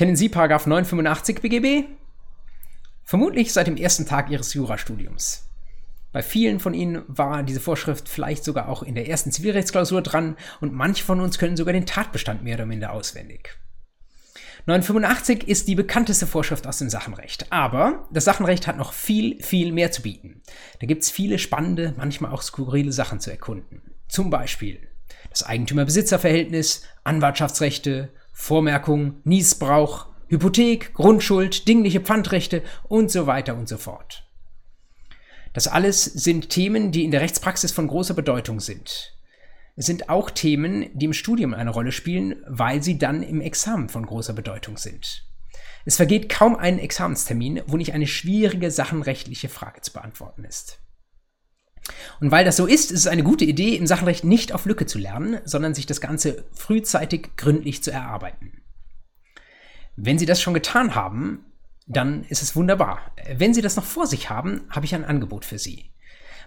Kennen 0.00 0.16
Sie 0.16 0.30
Paragraph 0.30 0.66
985 0.66 1.42
BGB? 1.42 1.84
Vermutlich 3.04 3.52
seit 3.52 3.66
dem 3.66 3.76
ersten 3.76 4.06
Tag 4.06 4.30
Ihres 4.30 4.54
Jurastudiums. 4.54 5.46
Bei 6.10 6.22
vielen 6.22 6.58
von 6.58 6.72
Ihnen 6.72 7.02
war 7.06 7.42
diese 7.42 7.60
Vorschrift 7.60 8.08
vielleicht 8.08 8.42
sogar 8.42 8.70
auch 8.70 8.82
in 8.82 8.94
der 8.94 9.10
ersten 9.10 9.30
Zivilrechtsklausur 9.30 10.00
dran 10.00 10.38
und 10.62 10.72
manche 10.72 11.04
von 11.04 11.20
uns 11.20 11.38
können 11.38 11.58
sogar 11.58 11.74
den 11.74 11.84
Tatbestand 11.84 12.42
mehr 12.42 12.54
oder 12.54 12.64
minder 12.64 12.94
auswendig. 12.94 13.58
985 14.64 15.46
ist 15.46 15.68
die 15.68 15.74
bekannteste 15.74 16.26
Vorschrift 16.26 16.66
aus 16.66 16.78
dem 16.78 16.88
Sachenrecht. 16.88 17.52
Aber 17.52 18.08
das 18.10 18.24
Sachenrecht 18.24 18.66
hat 18.66 18.78
noch 18.78 18.94
viel, 18.94 19.42
viel 19.42 19.70
mehr 19.70 19.92
zu 19.92 20.00
bieten. 20.00 20.40
Da 20.80 20.86
gibt 20.86 21.02
es 21.02 21.10
viele 21.10 21.38
spannende, 21.38 21.92
manchmal 21.98 22.32
auch 22.32 22.40
skurrile 22.40 22.92
Sachen 22.92 23.20
zu 23.20 23.30
erkunden. 23.30 23.82
Zum 24.08 24.30
Beispiel 24.30 24.80
das 25.28 25.42
Eigentümer-Besitzer-Verhältnis, 25.42 26.84
Anwartschaftsrechte, 27.04 28.14
Vormerkung, 28.40 29.20
Niesbrauch, 29.24 30.06
Hypothek, 30.28 30.94
Grundschuld, 30.94 31.68
dingliche 31.68 32.00
Pfandrechte 32.00 32.62
und 32.88 33.10
so 33.10 33.26
weiter 33.26 33.54
und 33.54 33.68
so 33.68 33.76
fort. 33.76 34.26
Das 35.52 35.68
alles 35.68 36.04
sind 36.04 36.48
Themen, 36.48 36.90
die 36.90 37.04
in 37.04 37.10
der 37.10 37.20
Rechtspraxis 37.20 37.70
von 37.70 37.86
großer 37.86 38.14
Bedeutung 38.14 38.58
sind. 38.58 39.14
Es 39.76 39.84
sind 39.84 40.08
auch 40.08 40.30
Themen, 40.30 40.88
die 40.94 41.04
im 41.04 41.12
Studium 41.12 41.52
eine 41.52 41.68
Rolle 41.68 41.92
spielen, 41.92 42.42
weil 42.46 42.82
sie 42.82 42.96
dann 42.96 43.22
im 43.22 43.42
Examen 43.42 43.90
von 43.90 44.06
großer 44.06 44.32
Bedeutung 44.32 44.78
sind. 44.78 45.26
Es 45.84 45.96
vergeht 45.96 46.30
kaum 46.30 46.56
ein 46.56 46.78
Examenstermin, 46.78 47.60
wo 47.66 47.76
nicht 47.76 47.92
eine 47.92 48.06
schwierige 48.06 48.70
sachenrechtliche 48.70 49.50
Frage 49.50 49.82
zu 49.82 49.92
beantworten 49.92 50.44
ist. 50.44 50.80
Und 52.20 52.30
weil 52.30 52.44
das 52.44 52.56
so 52.56 52.66
ist, 52.66 52.90
ist 52.90 53.00
es 53.00 53.06
eine 53.06 53.22
gute 53.22 53.44
Idee, 53.44 53.76
im 53.76 53.86
Sachenrecht 53.86 54.24
nicht 54.24 54.52
auf 54.52 54.66
Lücke 54.66 54.86
zu 54.86 54.98
lernen, 54.98 55.40
sondern 55.44 55.74
sich 55.74 55.86
das 55.86 56.00
Ganze 56.00 56.44
frühzeitig 56.52 57.36
gründlich 57.36 57.82
zu 57.82 57.90
erarbeiten. 57.90 58.62
Wenn 59.96 60.18
Sie 60.18 60.26
das 60.26 60.40
schon 60.40 60.54
getan 60.54 60.94
haben, 60.94 61.44
dann 61.86 62.24
ist 62.24 62.42
es 62.42 62.54
wunderbar. 62.54 63.00
Wenn 63.34 63.54
Sie 63.54 63.62
das 63.62 63.76
noch 63.76 63.84
vor 63.84 64.06
sich 64.06 64.30
haben, 64.30 64.62
habe 64.70 64.86
ich 64.86 64.94
ein 64.94 65.04
Angebot 65.04 65.44
für 65.44 65.58
Sie. 65.58 65.90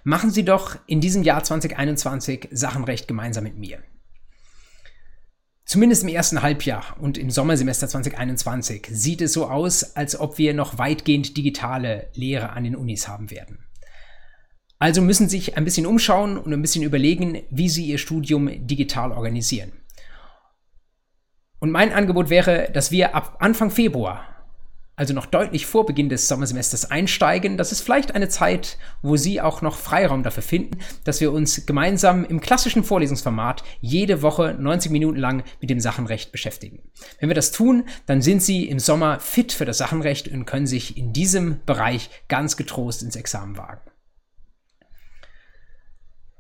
Machen 0.04 0.32
Sie 0.32 0.44
doch 0.44 0.78
in 0.86 1.02
diesem 1.02 1.24
Jahr 1.24 1.44
2021 1.44 2.50
Sachenrecht 2.52 3.08
gemeinsam 3.08 3.44
mit 3.44 3.58
mir. 3.58 3.80
Zumindest 5.66 6.04
im 6.04 6.10
ersten 6.10 6.42
Halbjahr 6.42 6.98
und 7.00 7.18
im 7.18 7.32
Sommersemester 7.32 7.88
2021 7.88 8.88
sieht 8.92 9.22
es 9.22 9.34
so 9.34 9.48
aus, 9.48 9.96
als 9.96 10.20
ob 10.20 10.38
wir 10.38 10.54
noch 10.54 10.78
weitgehend 10.78 11.38
digitale 11.38 12.10
Lehre 12.14 12.50
an 12.50 12.66
den 12.66 12.76
Unis 12.76 13.08
haben 13.08 13.32
werden. 13.32 13.66
Also 14.84 15.02
müssen 15.02 15.30
sich 15.30 15.56
ein 15.56 15.64
bisschen 15.64 15.86
umschauen 15.86 16.38
und 16.38 16.52
ein 16.52 16.62
bisschen 16.62 16.84
überlegen, 16.84 17.42
wie 17.50 17.70
Sie 17.70 17.86
Ihr 17.86 17.98
Studium 17.98 18.50
digital 18.68 19.14
organisieren. 19.14 19.72
Und 21.60 21.72
mein 21.72 21.94
Angebot 21.94 22.30
wäre, 22.30 22.70
dass 22.74 22.92
wir 22.92 23.16
ab 23.16 23.38
Anfang 23.40 23.72
Februar 23.72 24.26
also 24.98 25.14
noch 25.14 25.26
deutlich 25.26 25.68
vor 25.68 25.86
Beginn 25.86 26.10
des 26.10 26.28
Sommersemesters 26.28 26.92
einsteigen. 26.92 27.58
Das 27.58 27.72
ist 27.72 27.80
vielleicht 27.80 28.14
eine 28.14 28.28
Zeit, 28.28 28.78
wo 29.02 29.16
Sie 29.16 29.40
auch 29.40 29.62
noch 29.62 29.78
Freiraum 29.78 30.22
dafür 30.22 30.44
finden, 30.44 30.78
dass 31.06 31.22
wir 31.22 31.32
uns 31.32 31.66
gemeinsam 31.66 32.26
im 32.26 32.42
klassischen 32.42 32.84
Vorlesungsformat 32.84 33.64
jede 33.80 34.22
Woche 34.22 34.54
90 34.60 34.92
Minuten 34.92 35.18
lang 35.18 35.44
mit 35.62 35.70
dem 35.70 35.80
Sachenrecht 35.80 36.34
beschäftigen. 36.34 36.84
Wenn 37.22 37.30
wir 37.30 37.36
das 37.36 37.54
tun, 37.54 37.86
dann 38.06 38.22
sind 38.22 38.44
Sie 38.44 38.68
im 38.68 38.80
Sommer 38.80 39.22
fit 39.22 39.54
für 39.54 39.64
das 39.64 39.78
Sachenrecht 39.78 40.28
und 40.28 40.44
können 40.44 40.68
sich 40.68 40.98
in 40.98 41.14
diesem 41.14 41.62
Bereich 41.66 42.10
ganz 42.28 42.58
getrost 42.58 43.02
ins 43.02 43.16
Examen 43.16 43.56
wagen. 43.56 43.93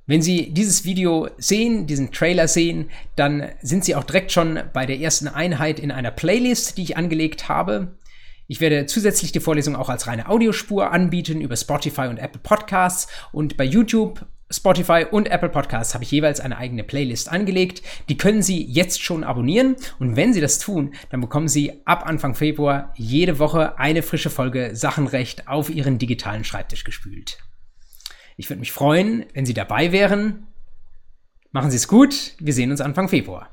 Wenn 0.05 0.21
Sie 0.21 0.53
dieses 0.53 0.83
Video 0.83 1.29
sehen, 1.37 1.87
diesen 1.87 2.11
Trailer 2.11 2.49
sehen, 2.49 2.89
dann 3.15 3.49
sind 3.61 3.85
Sie 3.85 3.95
auch 3.95 4.03
direkt 4.03 4.33
schon 4.33 4.59
bei 4.73 4.85
der 4.85 4.99
ersten 4.99 5.29
Einheit 5.29 5.79
in 5.79 5.91
einer 5.91 6.11
Playlist, 6.11 6.77
die 6.77 6.83
ich 6.83 6.97
angelegt 6.97 7.47
habe. 7.47 7.95
Ich 8.47 8.59
werde 8.59 8.85
zusätzlich 8.85 9.31
die 9.31 9.39
Vorlesung 9.39 9.77
auch 9.77 9.87
als 9.87 10.05
reine 10.05 10.27
Audiospur 10.27 10.91
anbieten 10.91 11.39
über 11.39 11.55
Spotify 11.55 12.07
und 12.07 12.17
Apple 12.17 12.41
Podcasts 12.43 13.07
und 13.31 13.55
bei 13.55 13.63
YouTube, 13.63 14.25
Spotify 14.51 15.05
und 15.09 15.31
Apple 15.31 15.47
Podcasts 15.47 15.93
habe 15.93 16.03
ich 16.03 16.11
jeweils 16.11 16.41
eine 16.41 16.57
eigene 16.57 16.83
Playlist 16.83 17.31
angelegt. 17.31 17.81
Die 18.09 18.17
können 18.17 18.41
Sie 18.41 18.61
jetzt 18.61 19.01
schon 19.01 19.23
abonnieren 19.23 19.77
und 19.99 20.17
wenn 20.17 20.33
Sie 20.33 20.41
das 20.41 20.59
tun, 20.59 20.93
dann 21.11 21.21
bekommen 21.21 21.47
Sie 21.47 21.81
ab 21.85 22.05
Anfang 22.05 22.35
Februar 22.35 22.93
jede 22.97 23.39
Woche 23.39 23.79
eine 23.79 24.03
frische 24.03 24.29
Folge 24.29 24.71
Sachenrecht 24.75 25.47
auf 25.47 25.69
Ihren 25.69 25.97
digitalen 25.97 26.43
Schreibtisch 26.43 26.83
gespült. 26.83 27.37
Ich 28.37 28.49
würde 28.49 28.59
mich 28.59 28.71
freuen, 28.71 29.25
wenn 29.33 29.45
Sie 29.45 29.53
dabei 29.53 29.91
wären. 29.91 30.47
Machen 31.51 31.71
Sie 31.71 31.77
es 31.77 31.87
gut, 31.87 32.33
wir 32.39 32.53
sehen 32.53 32.71
uns 32.71 32.81
Anfang 32.81 33.09
Februar. 33.09 33.52